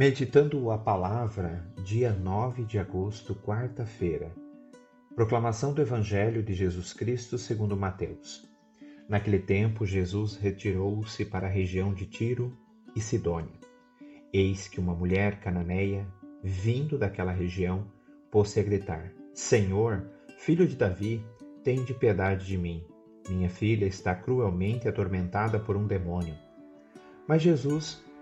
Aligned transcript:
Meditando 0.00 0.70
a 0.70 0.78
palavra, 0.78 1.62
dia 1.84 2.10
9 2.10 2.64
de 2.64 2.78
agosto, 2.78 3.34
quarta-feira. 3.34 4.32
Proclamação 5.14 5.74
do 5.74 5.82
Evangelho 5.82 6.42
de 6.42 6.54
Jesus 6.54 6.94
Cristo 6.94 7.36
segundo 7.36 7.76
Mateus. 7.76 8.48
Naquele 9.06 9.38
tempo, 9.38 9.84
Jesus 9.84 10.36
retirou-se 10.36 11.22
para 11.26 11.48
a 11.48 11.50
região 11.50 11.92
de 11.92 12.06
Tiro 12.06 12.56
e 12.96 13.00
Sidônia. 13.02 13.52
Eis 14.32 14.68
que 14.68 14.80
uma 14.80 14.94
mulher 14.94 15.38
cananeia, 15.38 16.06
vindo 16.42 16.96
daquela 16.96 17.32
região, 17.32 17.86
pôs-se 18.30 18.58
a 18.58 18.62
gritar: 18.62 19.12
Senhor, 19.34 20.08
filho 20.38 20.66
de 20.66 20.76
Davi, 20.76 21.22
tende 21.62 21.92
piedade 21.92 22.46
de 22.46 22.56
mim. 22.56 22.82
Minha 23.28 23.50
filha 23.50 23.84
está 23.84 24.14
cruelmente 24.14 24.88
atormentada 24.88 25.60
por 25.60 25.76
um 25.76 25.86
demônio. 25.86 26.34
Mas 27.28 27.42
Jesus 27.42 28.02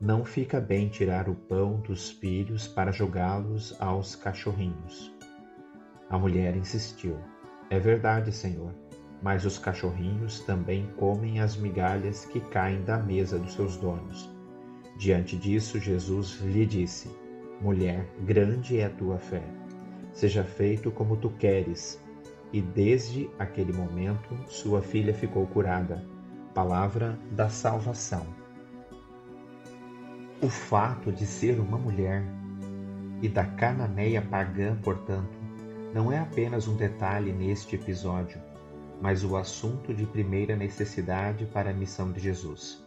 não 0.00 0.24
fica 0.24 0.60
bem 0.60 0.88
tirar 0.88 1.28
o 1.28 1.34
pão 1.34 1.80
dos 1.80 2.10
filhos 2.10 2.68
para 2.68 2.92
jogá-los 2.92 3.74
aos 3.80 4.14
cachorrinhos. 4.14 5.14
A 6.10 6.18
mulher 6.18 6.54
insistiu: 6.54 7.16
É 7.70 7.78
verdade, 7.78 8.30
Senhor, 8.30 8.74
mas 9.22 9.44
os 9.46 9.58
cachorrinhos 9.58 10.40
também 10.40 10.86
comem 10.96 11.40
as 11.40 11.56
migalhas 11.56 12.26
que 12.26 12.40
caem 12.40 12.82
da 12.82 12.98
mesa 12.98 13.38
dos 13.38 13.54
seus 13.54 13.76
donos. 13.76 14.30
Diante 14.98 15.36
disso, 15.36 15.78
Jesus 15.78 16.40
lhe 16.42 16.66
disse: 16.66 17.10
Mulher, 17.60 18.06
grande 18.20 18.78
é 18.78 18.84
a 18.84 18.90
tua 18.90 19.18
fé. 19.18 19.42
Seja 20.12 20.44
feito 20.44 20.90
como 20.90 21.16
tu 21.16 21.30
queres. 21.30 22.02
E 22.52 22.60
desde 22.60 23.28
aquele 23.38 23.72
momento, 23.72 24.38
sua 24.46 24.80
filha 24.80 25.12
ficou 25.12 25.46
curada. 25.46 26.04
Palavra 26.54 27.18
da 27.32 27.48
salvação. 27.48 28.45
O 30.38 30.50
fato 30.50 31.10
de 31.10 31.24
ser 31.24 31.58
uma 31.58 31.78
mulher 31.78 32.22
e 33.22 33.28
da 33.28 33.46
cananeia 33.46 34.20
pagã, 34.20 34.76
portanto, 34.76 35.34
não 35.94 36.12
é 36.12 36.18
apenas 36.18 36.68
um 36.68 36.76
detalhe 36.76 37.32
neste 37.32 37.76
episódio, 37.76 38.38
mas 39.00 39.24
o 39.24 39.34
assunto 39.34 39.94
de 39.94 40.04
primeira 40.04 40.54
necessidade 40.54 41.46
para 41.46 41.70
a 41.70 41.72
missão 41.72 42.12
de 42.12 42.20
Jesus. 42.20 42.86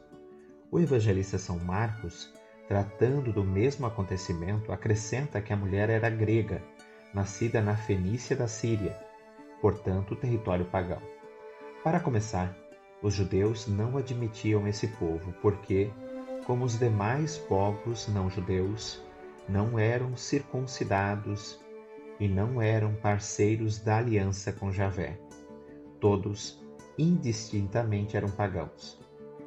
O 0.69 0.79
evangelista 0.79 1.39
São 1.39 1.57
Marcos, 1.57 2.31
tratando 2.67 3.33
do 3.33 3.43
mesmo 3.43 3.87
acontecimento, 3.87 4.71
acrescenta 4.71 5.41
que 5.41 5.51
a 5.51 5.57
mulher 5.57 5.89
era 5.89 6.07
grega, 6.07 6.61
nascida 7.15 7.59
na 7.61 7.75
Fenícia 7.75 8.35
da 8.35 8.47
Síria, 8.47 8.95
portanto, 9.59 10.15
território 10.15 10.65
pagão. 10.65 11.01
Para 11.83 11.99
começar, 11.99 12.55
os 13.01 13.15
judeus 13.15 13.65
não 13.65 13.97
admitiam 13.97 14.67
esse 14.67 14.87
povo 14.87 15.33
porque 15.41 15.89
como 16.45 16.65
os 16.65 16.77
demais 16.77 17.37
povos 17.37 18.07
não-judeus, 18.07 19.01
não 19.47 19.77
eram 19.79 20.15
circuncidados 20.15 21.59
e 22.19 22.27
não 22.27 22.61
eram 22.61 22.93
parceiros 22.95 23.79
da 23.79 23.97
aliança 23.97 24.51
com 24.51 24.71
Javé. 24.71 25.19
Todos, 25.99 26.63
indistintamente, 26.97 28.15
eram 28.15 28.29
pagãos. 28.29 28.99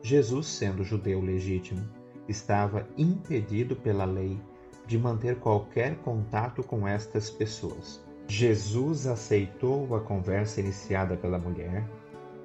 Jesus, 0.02 0.46
sendo 0.46 0.82
judeu 0.82 1.20
legítimo, 1.20 1.88
estava 2.28 2.88
impedido 2.96 3.76
pela 3.76 4.04
lei 4.04 4.40
de 4.86 4.98
manter 4.98 5.38
qualquer 5.38 5.96
contato 5.98 6.62
com 6.62 6.86
estas 6.86 7.30
pessoas. 7.30 8.04
Jesus 8.26 9.06
aceitou 9.06 9.94
a 9.94 10.00
conversa 10.00 10.60
iniciada 10.60 11.16
pela 11.16 11.38
mulher 11.38 11.88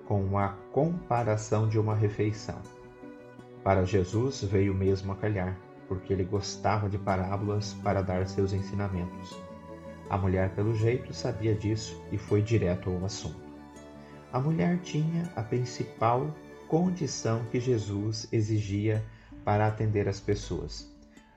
com 0.08 0.38
a 0.38 0.50
comparação 0.72 1.68
de 1.68 1.80
uma 1.80 1.96
refeição. 1.96 2.62
Para 3.68 3.84
Jesus 3.84 4.44
veio 4.44 4.74
mesmo 4.74 5.12
a 5.12 5.16
calhar, 5.18 5.60
porque 5.90 6.14
ele 6.14 6.24
gostava 6.24 6.88
de 6.88 6.98
parábolas 6.98 7.74
para 7.84 8.02
dar 8.02 8.26
seus 8.26 8.54
ensinamentos. 8.54 9.38
A 10.10 10.18
mulher, 10.18 10.56
pelo 10.56 10.74
jeito, 10.74 11.14
sabia 11.14 11.54
disso 11.54 12.02
e 12.10 12.18
foi 12.18 12.42
direto 12.42 12.90
ao 12.90 13.04
assunto. 13.04 13.46
A 14.32 14.40
mulher 14.40 14.80
tinha 14.80 15.30
a 15.36 15.44
principal 15.44 16.34
condição 16.70 17.44
que 17.52 17.60
Jesus 17.60 18.30
exigia 18.32 19.04
para 19.44 19.68
atender 19.68 20.08
as 20.08 20.22
pessoas. 20.22 20.90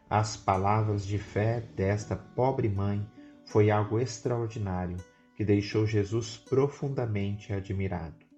As 0.09 0.37
palavras 0.37 1.05
de 1.05 1.19
fé 1.19 1.65
desta 1.75 2.15
pobre 2.15 2.69
mãe 2.69 3.05
foi 3.45 3.73
algo 3.73 3.99
extraordinário 3.99 4.99
que 5.35 5.45
deixou 5.45 5.85
Jesus 5.85 6.37
profundamente 6.37 7.53
admirado 7.53 8.30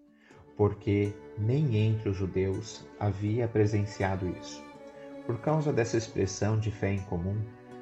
porque 0.56 1.12
nem 1.38 1.76
entre 1.76 2.08
os 2.08 2.16
judeus 2.16 2.86
havia 2.98 3.48
presenciado 3.48 4.28
isso. 4.40 4.62
Por 5.26 5.38
causa 5.40 5.72
dessa 5.72 5.96
expressão 5.96 6.58
de 6.58 6.70
fé 6.70 6.92
em 6.92 7.00
comum, 7.02 7.36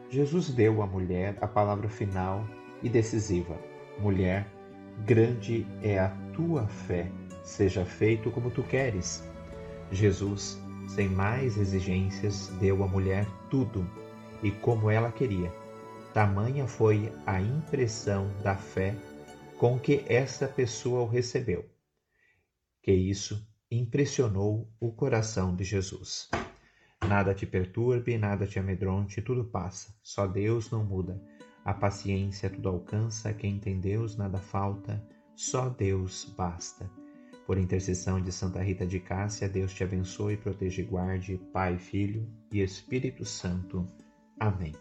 Jesus 0.08 0.50
deu 0.50 0.82
à 0.82 0.86
mulher 0.86 1.36
a 1.40 1.46
palavra 1.46 1.88
final 1.88 2.46
e 2.82 2.88
decisiva: 2.88 3.58
Mulher, 3.98 4.46
grande 5.04 5.66
é 5.82 5.98
a 5.98 6.08
tua 6.34 6.66
fé, 6.66 7.10
seja 7.42 7.84
feito 7.84 8.30
como 8.30 8.50
tu 8.50 8.62
queres. 8.62 9.24
Jesus, 9.90 10.60
sem 10.88 11.08
mais 11.08 11.56
exigências, 11.56 12.48
deu 12.60 12.84
à 12.84 12.86
mulher 12.86 13.26
tudo 13.48 13.88
e 14.42 14.50
como 14.50 14.90
ela 14.90 15.10
queria. 15.10 15.52
Tamanha 16.12 16.66
foi 16.66 17.12
a 17.26 17.40
impressão 17.40 18.28
da 18.42 18.56
fé 18.56 18.94
com 19.58 19.78
que 19.78 20.04
essa 20.08 20.48
pessoa 20.48 21.02
o 21.02 21.06
recebeu 21.06 21.64
que 22.82 22.92
isso 22.92 23.46
impressionou 23.70 24.68
o 24.80 24.92
coração 24.92 25.54
de 25.54 25.64
Jesus. 25.64 26.28
Nada 27.06 27.34
te 27.34 27.46
perturbe, 27.46 28.18
nada 28.18 28.46
te 28.46 28.58
amedronte, 28.58 29.22
tudo 29.22 29.44
passa. 29.44 29.94
Só 30.02 30.26
Deus 30.26 30.70
não 30.70 30.84
muda. 30.84 31.20
A 31.64 31.74
paciência 31.74 32.50
tudo 32.50 32.68
alcança, 32.68 33.32
quem 33.32 33.58
tem 33.58 33.80
Deus 33.80 34.16
nada 34.16 34.38
falta, 34.38 35.02
só 35.34 35.68
Deus 35.68 36.24
basta. 36.36 36.90
Por 37.46 37.58
intercessão 37.58 38.20
de 38.20 38.30
Santa 38.30 38.62
Rita 38.62 38.86
de 38.86 39.00
Cássia, 39.00 39.48
Deus 39.48 39.74
te 39.74 39.82
abençoe, 39.82 40.36
proteja 40.36 40.82
e 40.82 40.84
guarde, 40.84 41.40
Pai, 41.52 41.78
Filho 41.78 42.28
e 42.52 42.60
Espírito 42.60 43.24
Santo. 43.24 43.86
Amém. 44.38 44.72